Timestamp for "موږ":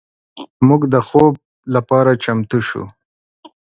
0.67-0.81